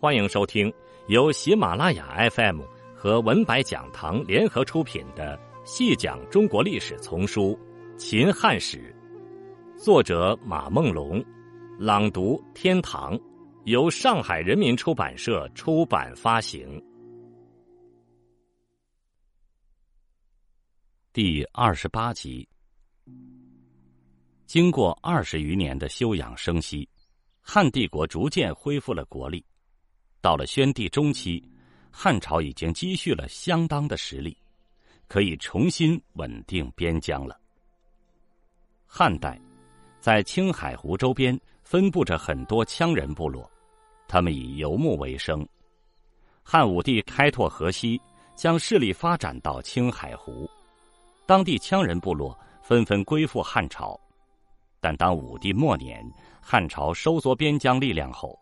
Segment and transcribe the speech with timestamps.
[0.00, 0.72] 欢迎收听
[1.06, 2.60] 由喜马拉雅 FM
[2.94, 7.58] 和文白讲堂联合出品的《细讲中国历史丛书·
[7.96, 8.94] 秦汉史》，
[9.82, 11.24] 作者马梦龙，
[11.78, 13.18] 朗读天堂，
[13.64, 16.82] 由上海人民出版社出版发行。
[21.12, 22.46] 第二十八集，
[24.44, 26.86] 经过二十余年的休养生息。
[27.46, 29.44] 汉帝国逐渐恢复了国力，
[30.24, 31.46] 到了宣帝中期，
[31.90, 34.34] 汉朝已经积蓄了相当的实力，
[35.06, 37.38] 可以重新稳定边疆了。
[38.86, 39.38] 汉代
[40.00, 43.50] 在青海湖周边分布着很多羌人部落，
[44.08, 45.46] 他们以游牧为生。
[46.42, 48.00] 汉武帝开拓河西，
[48.34, 50.48] 将势力发展到青海湖，
[51.26, 54.00] 当地羌人部落纷纷归附汉朝。
[54.80, 56.02] 但当武帝末年，
[56.40, 58.38] 汉朝收缩边疆力量后，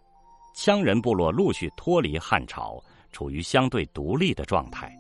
[0.55, 4.95] 羌人部落陆续脱离汉朝，处于相对独立的状态。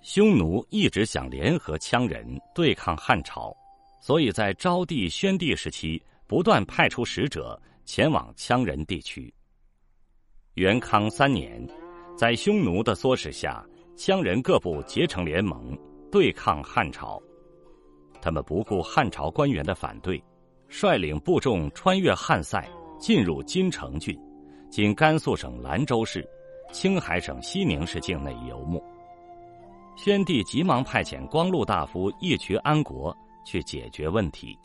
[0.00, 3.56] 匈奴一直想联合羌人对抗汉朝，
[4.00, 9.32] 所以在昭帝、宣帝时期不断派出使者前往羌人地区。
[10.54, 11.66] 元康三年，
[12.16, 13.64] 在匈奴的唆使下，
[13.96, 15.76] 羌人各部结成联盟
[16.12, 17.20] 对抗汉朝，
[18.20, 20.22] 他们不顾汉朝官员的反对。
[20.68, 24.18] 率领部众穿越汉塞，进入金城郡
[24.74, 26.28] （今甘肃省兰州市、
[26.72, 28.82] 青海省西宁市境内）游牧。
[29.94, 33.16] 宣帝急忙派遣光禄大夫义渠安国
[33.46, 34.58] 去解决问题。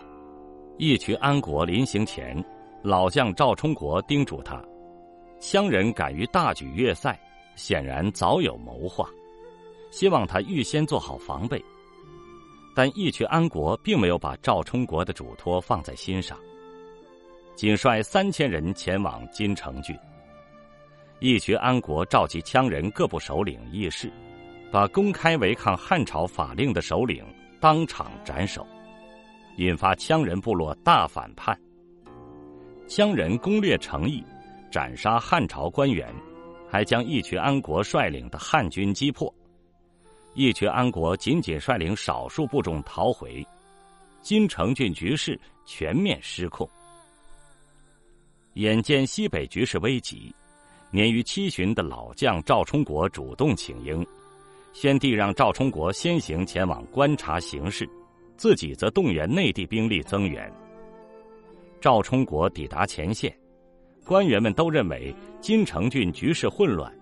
[0.79, 2.43] 义渠安国临行前，
[2.81, 4.59] 老将赵充国叮嘱他：
[5.39, 7.16] 羌人敢于大举越塞，
[7.55, 9.07] 显然早有谋划，
[9.91, 11.63] 希望他预先做好防备。
[12.75, 16.35] 但义渠安国并没有把赵充国的嘱托放在心上，
[17.59, 19.93] 仅率三千人前往金城郡。
[21.19, 24.09] 义渠安国召集羌人各部首领议事，
[24.71, 27.22] 把公开违抗汉朝法令的首领
[27.59, 28.66] 当场斩首，
[29.57, 31.53] 引发羌人部落大反叛。
[32.88, 34.23] 羌人攻略城邑，
[34.72, 36.16] 斩杀汉朝官员，
[36.66, 39.29] 还将义渠安国率领的汉军击破。
[40.34, 43.45] 义渠安国仅仅率领少数部众逃回，
[44.22, 46.66] 金城郡局势全面失控。
[48.59, 50.36] 眼见西北局势危急，
[50.92, 54.06] 年逾七旬的老将赵充国主动请缨，
[54.74, 57.90] 先帝让赵充国先行前往观察形势，
[58.36, 60.52] 自己则动员内地兵力增援。
[61.80, 63.34] 赵充国抵达前线，
[64.03, 66.94] 官员们都认为金城郡局势混乱。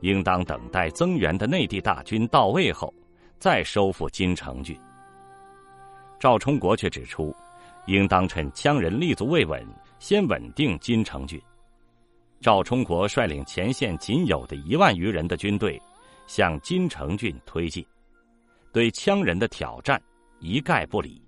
[0.00, 2.92] 应当等待增援的内地大军到位后，
[3.38, 4.76] 再收复金城郡。
[6.18, 7.32] 赵充国却指出，
[7.86, 9.64] 应当趁羌人立足未稳，
[9.98, 11.40] 先稳定金城郡。
[12.40, 15.80] 赵充国率领前线仅有的一万余人的军队，
[16.26, 17.84] 向金城郡推进，
[18.72, 20.00] 对羌人的挑战
[20.40, 21.22] 一概不理。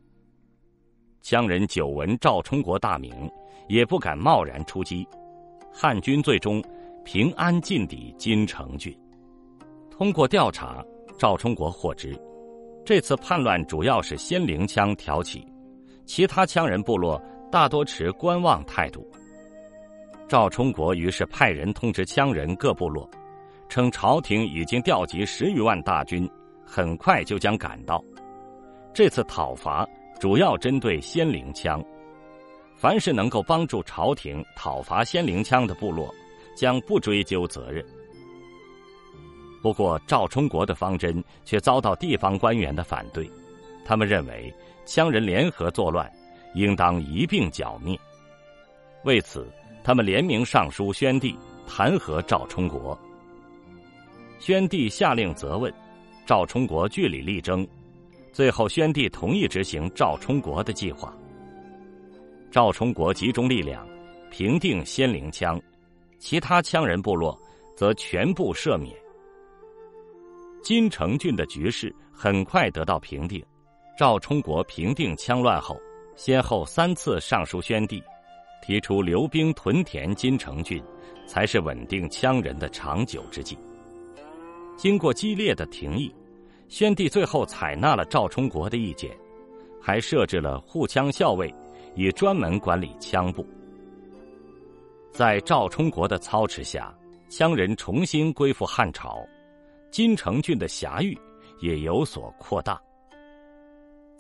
[1.23, 3.13] 羌人久闻赵充国大名，
[3.69, 5.07] 也不敢贸然出击。
[5.73, 6.63] 汉军最终。
[7.03, 8.95] 平安进抵金城郡。
[9.91, 10.85] 通过调查，
[11.19, 12.15] 赵充国获知，
[12.85, 15.45] 这次叛乱主要是仙灵羌挑起，
[16.05, 19.07] 其他羌人部落大多持观望态度。
[20.29, 23.09] 赵充国于是派人通知羌人各部落，
[23.69, 26.29] 称朝廷已经调集十余万大军，
[26.65, 28.03] 很快就将赶到。
[28.95, 31.85] 这次讨伐主要针对仙灵羌，
[32.77, 36.13] 凡是能够帮助朝廷讨伐仙灵羌的部落。
[36.57, 37.83] 将不追究责任。
[39.63, 43.31] 不过，赵充国的方针却遭到地方官员的反对，
[43.83, 44.53] 他们认为
[44.85, 46.11] 羌人联合作乱，
[46.55, 47.99] 应当一并剿灭。
[49.05, 49.47] 为此，
[49.83, 51.35] 他们联名上书宣帝，
[51.67, 52.99] 弹劾赵充国。
[54.39, 55.73] 宣帝下令责问，
[56.27, 57.67] 赵充国据理力争，
[58.33, 61.15] 最后宣帝同意执行赵充国的计划。
[62.51, 63.87] 赵充国集中力量，
[64.31, 65.61] 平定仙灵羌。
[66.19, 67.39] 其他羌人部落
[67.75, 68.95] 则全部赦免。
[70.63, 73.43] 金城郡的局势很快得到平定。
[73.99, 75.81] 赵充国平定羌乱后，
[76.23, 78.05] 先后三次上书宣帝，
[78.61, 80.85] 提出留兵屯田金城郡，
[81.27, 83.57] 才是稳定羌人的长久之计。
[84.77, 86.15] 经过激烈的廷议，
[86.69, 89.11] 宣帝最后采纳了赵充国的意见，
[89.81, 91.51] 还设置了护羌校尉，
[91.95, 93.43] 以专门管理羌部。
[95.11, 96.95] 在赵充国的操持下，
[97.31, 99.27] 羌人重新归附汉朝，
[99.91, 101.19] 金城郡的辖域
[101.63, 102.79] 也有所扩大。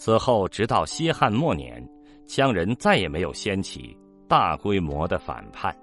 [0.02, 1.86] 此后，直到西汉末年，
[2.26, 3.94] 羌人再也没有掀起
[4.26, 5.76] 大规模的反叛。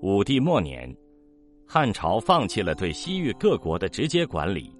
[0.00, 0.90] 武帝末年，
[1.66, 4.74] 汉朝放弃了对西域各国的直接管理，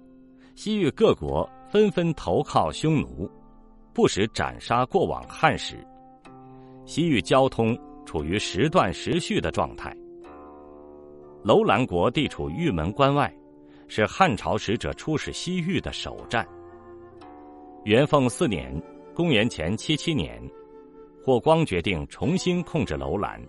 [0.55, 3.29] 西域各国纷纷投靠匈奴，
[3.93, 5.75] 不时斩杀过往汉使，
[6.83, 7.77] 西域交通
[8.07, 9.95] 处于时断时续的状态。
[11.43, 13.31] 楼兰国地处玉门关外，
[13.87, 16.43] 是汉朝使者出使西域的首站。
[17.85, 18.69] 元凤四年
[19.15, 20.37] （公元前七七年），
[21.23, 23.41] 霍光决定重新控制楼兰。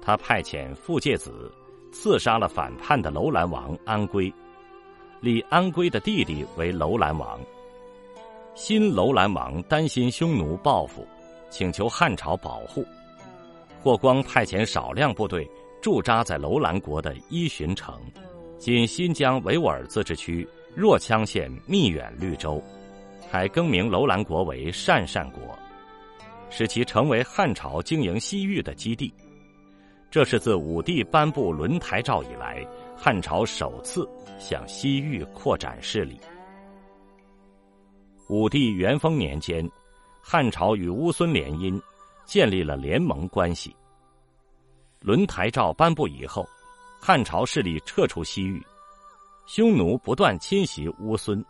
[0.00, 1.52] 他派遣傅介子
[1.92, 4.32] 刺杀了反叛的楼兰王安归，
[5.20, 7.38] 立安归的弟弟为楼兰王。
[8.54, 11.06] 新楼兰王担心匈奴报复，
[11.50, 12.82] 请求汉朝保护。
[13.82, 15.48] 霍光派遣少量部队
[15.82, 18.00] 驻扎在楼兰国的伊巡城，
[18.58, 22.62] 今新疆维吾尔自治区若羌县密远绿洲。
[23.30, 25.58] 还更名楼兰国为鄯善国，
[26.50, 29.12] 使其成为汉朝经营西域的基地。
[30.10, 34.08] 这是自武帝颁布轮台诏以来，汉朝首次
[34.38, 36.18] 向西域扩展势力。
[38.28, 39.68] 武帝元丰年间，
[40.22, 41.80] 汉朝与乌孙联姻，
[42.24, 43.74] 建立了联盟关系。
[45.00, 46.46] 轮台诏颁布以后，
[47.00, 48.64] 汉朝势力撤出西域，
[49.46, 51.44] 匈奴不断侵袭乌孙。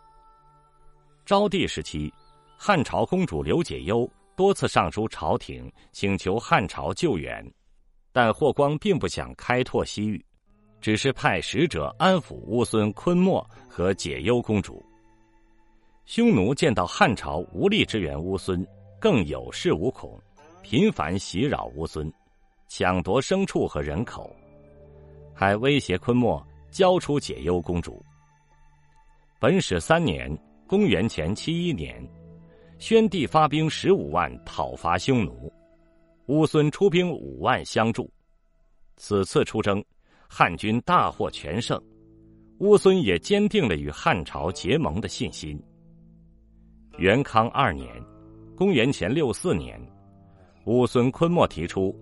[1.27, 2.09] 昭帝时期，
[2.55, 7.45] 汉朝公主刘解忧多次上书朝廷，请求汉朝救援，
[8.13, 10.25] 但霍光并不想开拓西域，
[10.79, 14.81] 只是派使者安抚乌孙昆莫和解忧公主。
[16.05, 18.65] 匈奴见到汉朝无力支援乌孙，
[18.97, 20.17] 更有恃无恐，
[20.61, 22.09] 频繁袭扰乌孙，
[22.69, 24.33] 抢夺牲畜和人口，
[25.35, 26.41] 还威胁昆莫
[26.71, 28.01] 交出解忧公主。
[29.41, 30.33] 本始三年。
[30.67, 32.05] 公元前七一年，
[32.77, 35.49] 宣帝发兵十五万讨伐匈奴，
[36.25, 38.11] 乌孙出兵五万相助。
[38.97, 39.81] 此次出征，
[40.27, 41.81] 汉军大获全胜，
[42.59, 45.57] 乌孙也坚定了与汉朝结盟的信心。
[46.97, 47.89] 元康二年，
[48.53, 49.79] 公元前六四年，
[50.65, 51.97] 乌孙昆莫提出，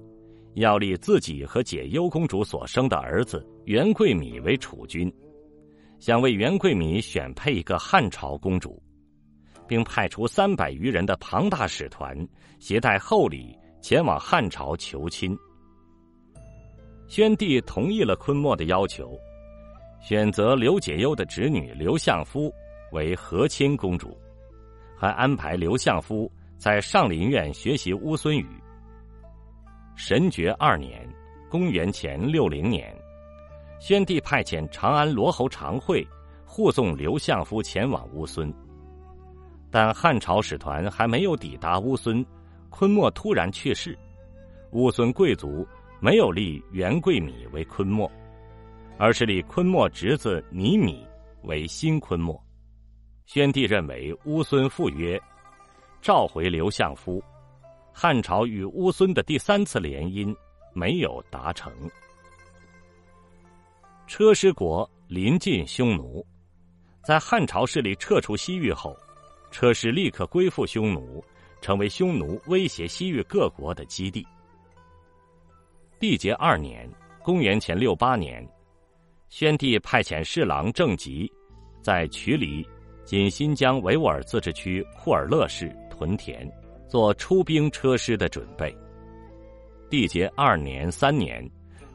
[0.56, 5.14] 要立自己和解忧公主所生的儿子元贵米为储君。
[6.00, 8.82] 想为袁贵米选配一个汉朝公主，
[9.68, 12.16] 并派出三百余人的庞大使团，
[12.60, 15.36] 携带厚礼前往汉朝求亲。
[17.08, 19.18] 宣帝同意了昆莫的要求，
[20.02, 22.54] 选择刘解忧的侄女刘相夫
[22.92, 24.18] 为和亲公主，
[24.98, 28.46] 还安排刘相夫在上林苑学习乌孙语。
[29.96, 31.08] 神爵二年
[31.50, 32.94] （公元前六零年）。
[33.80, 36.08] 宣帝派遣长安罗侯常惠
[36.46, 38.52] 护送刘相夫前往乌孙，
[39.70, 42.26] 但汉朝使团还没有抵达乌孙，
[42.70, 43.98] 昆莫突然去世。
[44.72, 45.68] 乌孙贵族
[46.00, 48.10] 没有立袁贵米为昆莫，
[48.98, 51.06] 而是立昆莫侄子尼米
[51.44, 52.42] 为新昆莫。
[53.26, 55.20] 宣帝认为乌孙赴约，
[56.02, 57.22] 召回刘相夫，
[57.94, 60.36] 汉朝与乌孙的第三次联姻
[60.74, 61.72] 没有达成。
[64.08, 66.26] 车师国临近匈奴，
[67.04, 68.96] 在汉朝势力撤出西域后，
[69.50, 71.24] 车师立刻归附匈奴，
[71.60, 74.26] 成为匈奴威胁西域各国的基地。
[76.00, 76.88] 缔结二年
[77.24, 78.48] （公元前六八年），
[79.30, 81.32] 宣帝派遣侍郎郑吉，
[81.82, 82.64] 在渠离
[83.04, 86.48] （今新疆维吾尔自治区库尔勒市）屯田，
[86.88, 88.76] 做出兵车师的准备。
[89.90, 91.44] 缔结二年、三年。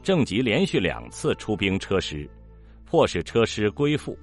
[0.03, 2.27] 郑吉连续两次出兵车师，
[2.85, 4.17] 迫使车师归附。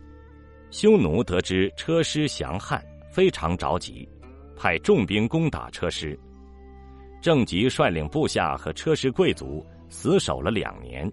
[0.71, 4.07] 匈奴得知车师降汉，非常着急，
[4.57, 6.19] 派重兵攻打车师。
[7.23, 11.11] 郑吉率领部下和车师贵族死守了两年，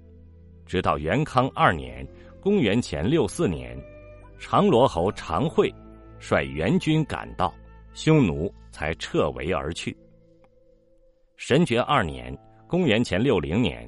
[0.66, 2.06] 直到元康二年
[2.42, 3.78] （公元前六四年），
[4.40, 5.72] 长罗侯常惠
[6.20, 7.54] 率援军赶到，
[7.94, 9.96] 匈奴才撤围而去。
[11.38, 12.36] 神觉二年
[12.68, 13.88] （公元前六零年）。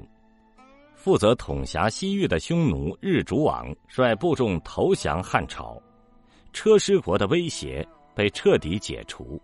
[1.08, 5.82] 负责统辖西域的匈奴日逐王率部众投降汉朝，
[6.52, 9.42] 车师国的威胁被彻底解除。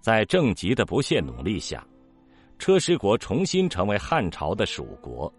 [0.00, 1.84] 在郑吉的不懈努力下，
[2.60, 5.34] 车师国重新成为汉朝的属国。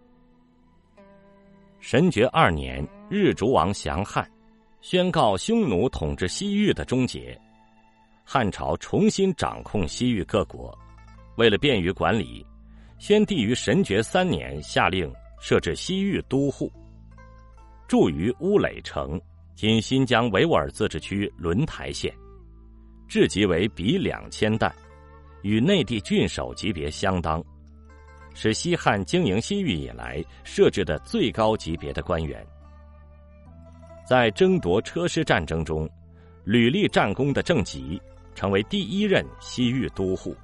[1.79, 4.29] 神爵二年，日逐王降汉，
[4.81, 7.39] 宣告匈奴统治西域的终结，
[8.25, 10.77] 汉朝重新掌控西域各国。
[11.37, 12.45] 为了便于管理。
[12.99, 16.71] 先帝于神爵三年下令设置西域都护，
[17.87, 19.21] 驻于乌垒城
[19.55, 22.11] （今新疆维吾尔自治区轮台县），
[23.07, 24.73] 至级为比两千担，
[25.43, 27.43] 与内地郡守级别相当，
[28.33, 32.43] 是西汉经营西域以来设置的最高级别的官员。
[34.07, 35.87] 在争夺车师战争中，
[36.43, 38.01] 屡立战功的郑吉
[38.33, 40.35] 成为第一任西域都护。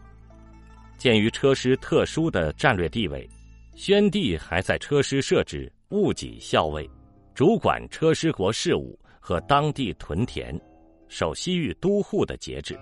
[1.03, 3.29] 鉴于车师特殊的战略地位，
[3.75, 6.89] 宣帝还在车师设置务己校尉，
[7.35, 10.57] 主管车师国事务和当地屯田，
[11.09, 12.79] 守西域都护的节制。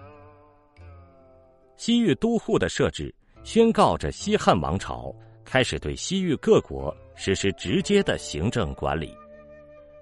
[1.77, 3.11] 西域都护的设置，
[3.43, 5.11] 宣告着西汉王朝
[5.43, 9.17] 开始对西域各国实施直接的行政管理。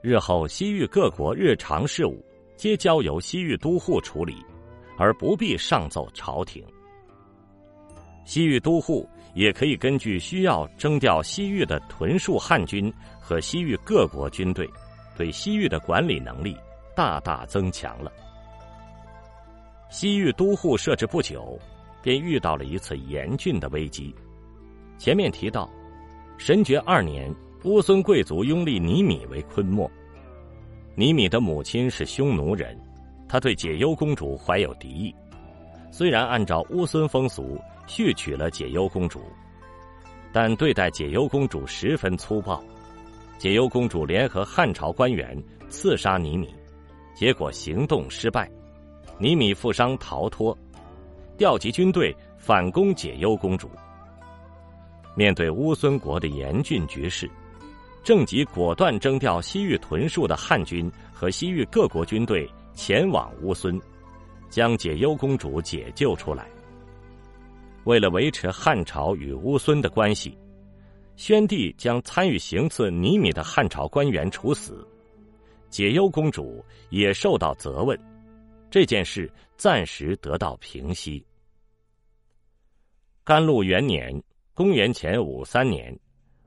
[0.04, 2.22] 日后西域各国日常事务
[2.58, 4.36] 皆交由西域都护处理，
[4.98, 6.62] 而不必上奏朝廷。
[8.30, 14.70] 西域都护也可以根据需要征调西域的屯戍汉军和西域各国军队，
[15.18, 16.56] 对西域的管理能力
[16.96, 18.12] 大大增强了。
[19.90, 21.58] 西域都护设置不久，
[22.04, 24.14] 便遇到了一次严峻的危机。
[25.00, 25.68] 前面提到，
[26.38, 27.34] 神爵二年，
[27.64, 29.90] 乌孙贵族拥立尼米为昆莫。
[30.94, 32.80] 尼米的母亲是匈奴人，
[33.28, 35.16] 他对解忧公主怀有敌意。
[35.92, 37.60] 虽然按照乌孙风俗
[37.90, 39.20] 续娶了解忧公主，
[40.32, 42.64] 但对待解忧公主十分粗暴。
[43.40, 45.36] 解忧公主联合汉朝官员
[45.70, 46.54] 刺杀尼米，
[47.16, 48.50] 结果行动失败。
[49.18, 50.56] 尼米负伤逃脱，
[51.36, 53.70] 调集军队反攻解忧公主。
[55.16, 57.30] 面对乌孙国的严峻局势，
[58.04, 63.82] 郑吉果断征调西域屯戍的汉军和西域各国军队前往乌孙，
[64.50, 66.48] 将解忧公主解救出来。
[67.90, 70.38] 为了维持汉朝与乌孙的关系，
[71.16, 74.88] 宣帝将参与行刺尼米的汉朝官员处死，
[75.72, 78.00] 解忧公主也受到责问。
[78.70, 79.28] 这件事
[79.58, 81.26] 暂时得到平息。
[83.24, 84.22] 甘露元年
[84.54, 85.92] （公元前五三年），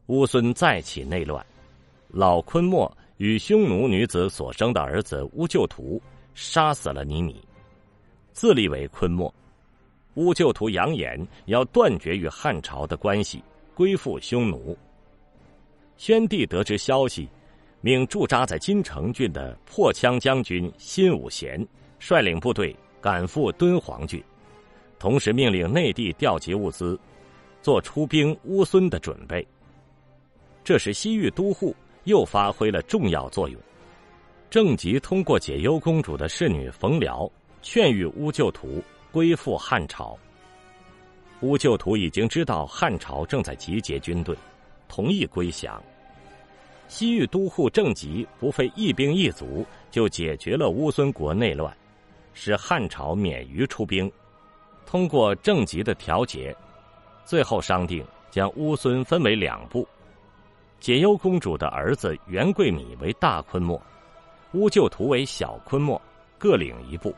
[0.07, 1.45] 乌孙再起内乱，
[2.07, 6.01] 老昆莫与匈奴女子所生的儿子乌就图
[6.35, 7.43] 杀死了尼米，
[8.31, 9.35] 自立为昆莫。
[10.15, 13.43] 乌就图扬言要断绝与汉朝的关系，
[13.75, 14.77] 归附匈奴。
[15.97, 17.29] 宣帝得知消息，
[17.81, 21.67] 命驻扎在金城郡的破羌将军辛武贤。
[21.99, 24.21] 率领部队赶赴敦煌郡，
[24.99, 26.99] 同时命令内地调集物资，
[27.61, 29.47] 做出兵乌孙的准备。
[30.65, 33.57] 这时，西域都护又发挥了重要作用。
[34.51, 37.31] 郑吉通过解忧公主的侍女冯辽，
[37.63, 40.19] 劝谕乌就图归附汉朝。
[41.43, 44.37] 乌就图已经知道汉朝正在集结军队，
[44.89, 45.81] 同意归降。
[46.89, 51.75] 西域都护郑吉不费一兵一卒，就解决了乌孙国内乱。
[52.35, 54.11] 使汉朝免于出兵，
[54.87, 56.57] 通过郑吉的调节，
[57.27, 59.87] 最后商定将乌孙分为两部，
[60.81, 63.81] 解忧公主的儿子元贵米为大昆莫，
[64.53, 66.01] 乌就图为小昆莫，
[66.39, 67.15] 各领一部。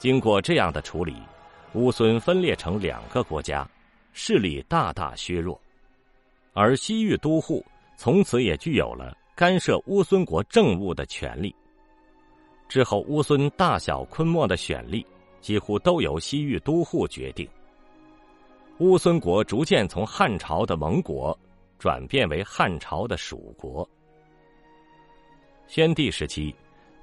[0.00, 1.14] 经过这样的处理，
[1.74, 3.68] 乌孙分裂成两个国家，
[4.14, 5.60] 势力大大削弱，
[6.54, 7.62] 而西域都护
[7.98, 11.54] 从此也具有了干涉乌孙国政务的权利。
[12.66, 15.04] 之后，乌孙大小昆莫的选立
[15.42, 17.46] 几乎都由西域都护决定。
[18.78, 21.38] 乌孙国逐渐从汉朝的盟国
[21.78, 23.86] 转变为汉朝的属国。
[25.66, 26.54] 宣帝时期，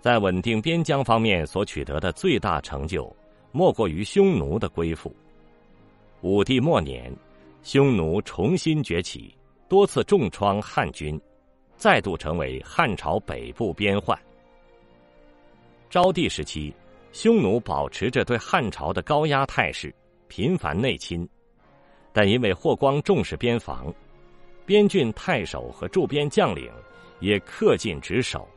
[0.08, 3.14] 在稳定边疆方面所取得的最大成就，
[3.52, 5.14] 莫过于匈奴的归附。
[6.22, 7.14] 武帝末年，
[7.62, 9.36] 匈奴重新崛起，
[9.68, 11.20] 多次重创汉军，
[11.76, 14.18] 再度成为汉朝北部边患。
[15.90, 16.74] 昭帝时期，
[17.12, 19.94] 匈奴保持着对汉朝的高压态势，
[20.30, 21.28] 频繁内侵，
[22.14, 23.94] 但因为霍光重视边防，
[24.66, 26.72] 边郡太守和驻边将领
[27.20, 28.48] 也恪尽职守，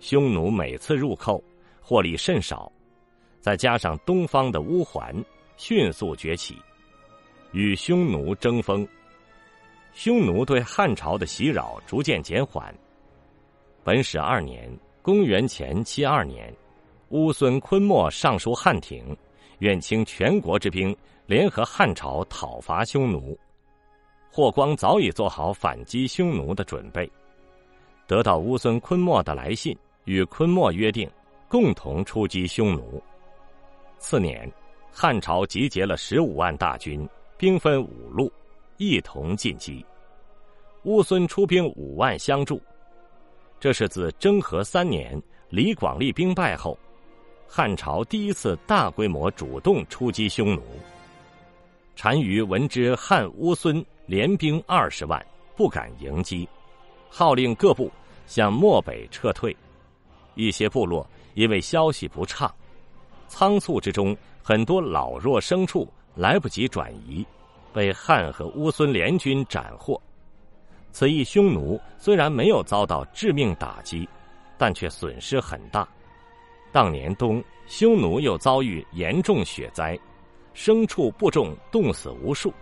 [0.00, 1.42] 匈奴每次入寇
[1.80, 2.70] 获利甚少，
[3.38, 5.14] 再加上东方的乌桓
[5.56, 6.56] 迅速崛起，
[7.52, 8.86] 与匈奴争锋，
[9.92, 12.74] 匈奴对汉朝的袭扰逐渐减缓。
[13.84, 14.70] 本始二年。
[15.02, 16.54] 公元前七二年，
[17.08, 19.16] 乌孙昆莫上书汉廷，
[19.60, 23.36] 愿倾全国之兵联合汉朝讨伐匈奴。
[24.30, 27.10] 霍光早已做好反击匈奴的准备，
[28.06, 29.74] 得到乌孙昆莫的来信，
[30.10, 31.08] 与昆莫约定
[31.46, 33.00] 共同出击匈奴。
[34.00, 34.50] 次年，
[34.90, 38.32] 汉朝集结了十五万大军，兵分五路，
[38.76, 39.86] 一同进击。
[40.82, 42.60] 乌孙出兵五万相助。
[43.60, 46.76] 这是自征和三年李广利兵败后，
[47.46, 50.62] 汉朝第一次大规模主动出击匈奴。
[51.94, 55.24] 单于闻知汉乌孙联兵二十万，
[55.54, 56.48] 不敢迎击，
[57.08, 57.88] 号令各部
[58.26, 59.56] 向漠北撤退。
[60.46, 62.52] 一些部落因为消息不畅，
[63.28, 67.24] 仓促之中，很多老弱牲畜来不及转移，
[67.72, 70.00] 被汉和乌孙联军斩获。
[70.92, 74.08] 此役匈奴虽然没有遭到致命打击，
[74.58, 75.88] 但却损失很大。
[76.72, 79.98] 当年冬，匈奴又遭遇严重雪灾，
[80.54, 82.52] 牲畜部众冻死无数。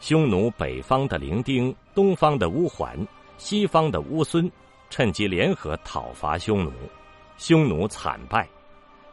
[0.00, 2.96] 匈奴北方的伶丁、东方的乌桓、
[3.36, 4.50] 西方的乌孙，
[4.90, 6.72] 趁机联合讨伐匈奴，
[7.36, 8.48] 匈奴惨败，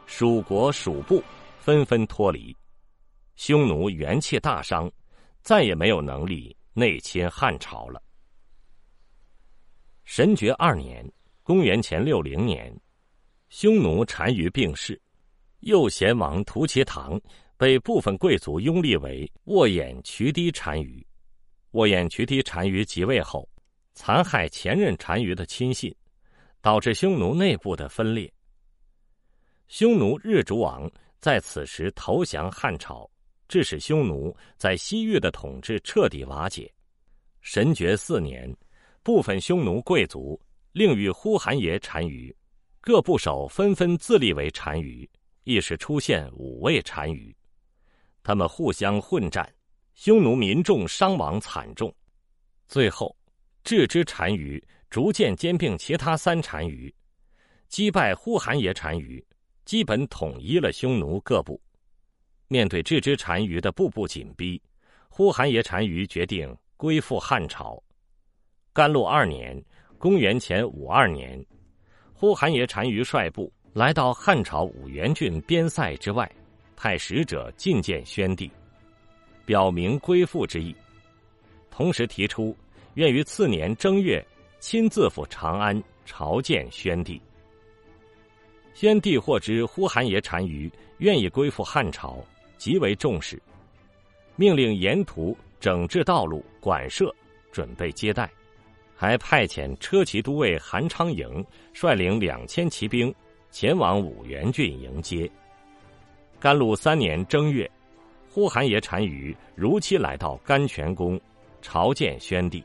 [0.06, 1.22] 蜀国蜀部
[1.58, 2.56] 纷纷脱离，
[3.34, 4.90] 匈奴元气大伤，
[5.42, 6.56] 再也没有能力。
[6.78, 8.02] 内侵汉朝了。
[10.04, 11.10] 神爵二年
[11.42, 12.70] （公元前六零年），
[13.48, 15.00] 匈奴单于病逝，
[15.60, 17.18] 右贤王屠其堂
[17.56, 21.02] 被部分贵族拥立为沃眼渠堤单于。
[21.70, 23.48] 沃眼渠堤单于即位后，
[23.96, 25.92] 残害前任单于的亲信，
[26.60, 28.32] 导致匈奴内部的分裂。
[29.66, 30.88] 匈奴日逐王
[31.18, 33.10] 在此时投降汉朝。
[33.48, 36.68] 致使匈奴在西域的统治彻底瓦解。
[37.40, 38.52] 神觉四年，
[39.04, 40.36] 部分匈奴贵族
[40.72, 42.34] 另与呼韩邪单于，
[42.80, 45.08] 各部首纷纷自立为单于，
[45.44, 47.32] 一时出现五位单于。
[48.24, 49.48] 他们互相混战，
[49.94, 51.94] 匈奴民众伤亡惨重。
[52.66, 53.16] 最后，
[53.66, 56.94] 郅支单于逐渐兼并其他三单于，
[57.66, 59.22] 击败呼韩邪单于，
[59.64, 61.60] 基本统一了匈奴各部。
[62.46, 64.62] 面对郅支单于的步步紧逼，
[65.08, 67.82] 呼韩邪单于决定归附汉朝。
[68.72, 69.60] 甘露二年
[69.98, 71.44] （公元前五二年），
[72.14, 76.30] 呼韩邪单于率部来到汉朝五原郡边塞之外，
[76.76, 78.48] 派使者觐见宣帝，
[79.44, 80.72] 表明归附之意，
[81.68, 82.56] 同时提出
[82.96, 84.24] 愿于次年正月
[84.58, 87.20] 亲自赴长安朝见宣帝。
[88.72, 92.18] 宣帝获知呼韩邪单于愿意归附汉朝。
[92.56, 93.40] 极为重视，
[94.34, 97.14] 命令沿途整治道路、馆舍，
[97.52, 98.30] 准备接待，
[98.94, 103.14] 还派遣车骑都尉韩昌营率领两千骑兵
[103.50, 105.30] 前往五原郡迎接。
[106.40, 107.70] 甘露三年正月，
[108.30, 111.20] 呼韩邪单于如期来到甘泉宫
[111.60, 112.64] 朝见宣帝。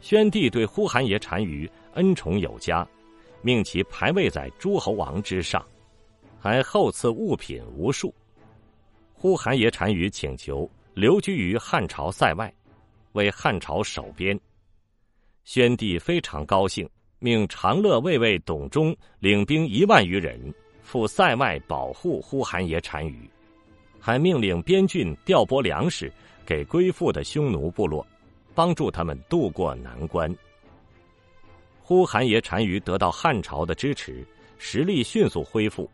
[0.00, 2.86] 宣帝对呼韩邪单于恩宠有加，
[3.42, 5.64] 命其排位在诸侯王之上，
[6.38, 8.14] 还厚赐物品无数。
[9.12, 12.52] 呼韩邪单于请求留居于汉朝塞外，
[13.12, 14.38] 为汉朝守边。
[15.44, 23.28] 宣帝非常高兴，命长乐卫尉董忠领兵一万余人赴塞外保护呼韩邪单于，
[23.98, 26.10] 还命令边郡调拨粮食
[26.46, 28.06] 给归附的匈奴部落，
[28.60, 30.30] 帮助他们渡过难关。
[31.80, 34.22] 呼韩邪单于得到汉朝的支持，
[34.58, 35.90] 实力迅速恢复。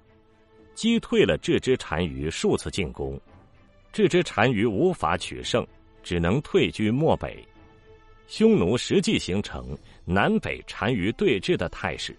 [0.75, 3.21] 击退了这支单于数次进攻，
[3.93, 5.65] 这支单于无法取胜，
[6.03, 7.47] 只能退居漠北。
[8.27, 12.17] 匈奴实际形成南北单于对峙的态势。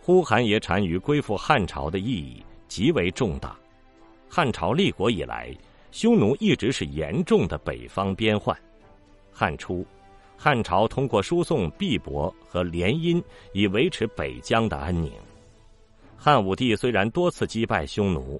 [0.00, 3.56] 呼韩邪单于归附汉朝的意义极为重大。
[4.28, 5.56] 汉朝立国以来，
[5.92, 8.60] 匈奴一直是严重的北方边患。
[9.40, 9.86] 汉初，
[10.36, 13.24] 汉朝通过输送毕帛和联姻，
[13.54, 15.10] 以维持北疆的安宁。
[16.14, 18.38] 汉武帝虽然多次击败匈奴，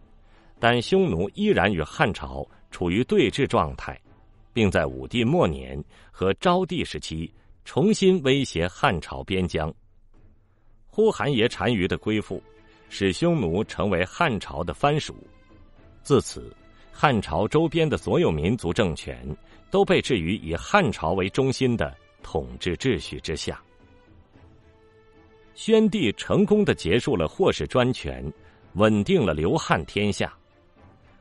[0.58, 3.98] 但匈奴依然与汉朝处于对峙状态，
[4.52, 5.82] 并在武帝末年
[6.12, 7.32] 和昭帝时期
[7.64, 9.72] 重新威胁汉朝边疆。
[10.90, 12.42] 呼韩邪单于的归附，
[12.90, 15.16] 使匈奴成为汉朝的藩属。
[16.02, 16.54] 自此，
[16.92, 19.26] 汉朝周边的所有民族政权
[19.70, 23.62] 都被置于以汉朝为中心的统治秩序之下。
[25.54, 28.24] 宣帝成功的结束了霍氏专权，
[28.74, 30.32] 稳定了刘汉天下，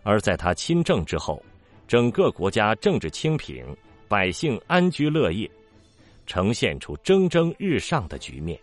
[0.04, 1.44] 而在他亲政之后，
[1.88, 3.66] 整个国家政治清平，
[4.08, 5.50] 百姓安居乐业，
[6.26, 8.60] 呈现出蒸蒸日上的局面。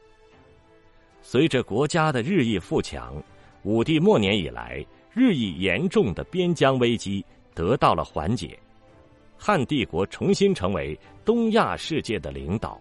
[1.20, 3.22] 随着国家的日益富强，
[3.64, 8.58] 武帝末年以来日益严重的边疆危机得到了缓解，
[9.36, 12.80] 汉帝国重新成为东亚世界的领导。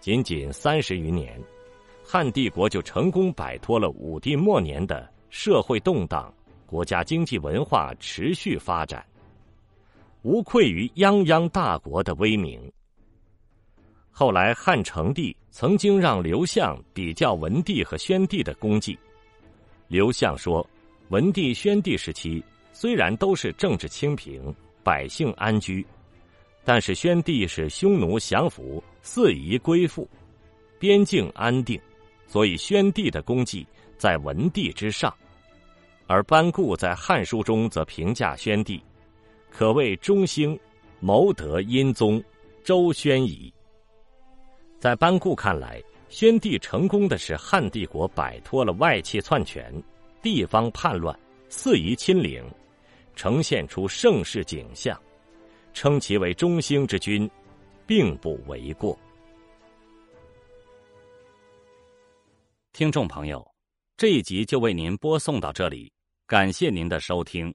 [0.00, 1.40] 仅仅三十余年。
[2.06, 6.30] 汉帝国就成功摆脱了武帝末年的社会动荡，
[6.66, 9.02] 国家经济文化持续发展，
[10.20, 12.70] 无愧于泱泱大国的威名。
[14.10, 18.98] 后来汉成帝曾经让刘向比较文帝和宣帝的功绩，
[19.88, 20.64] 刘向说，
[21.08, 25.84] 文帝、宣帝时期虽然都是政治清平，百姓安居，
[26.64, 30.08] 但是宣帝使匈奴降服，四夷归附，
[30.78, 31.80] 边境安定，
[32.26, 33.66] 所以宣帝的功绩
[33.96, 35.12] 在文帝之上。
[36.06, 38.80] 而班固在《汉书》中则评价宣帝，
[39.50, 40.58] 可谓中兴，
[41.00, 42.22] 谋得殷宗，
[42.62, 43.52] 周宣仪。
[44.78, 49.72] 在班固看来，宣帝成功的使汉帝国摆脱了外戚篡权、
[50.20, 51.18] 地方叛乱、
[51.48, 52.44] 四夷侵凌，
[53.14, 55.00] 呈现出盛世景象，
[55.72, 57.30] 称其为中兴之君，
[57.86, 58.98] 并不为过。
[62.72, 63.46] 听众朋友，
[63.96, 65.92] 这一集就为您播送到这里。
[66.26, 67.54] 感谢您的收听。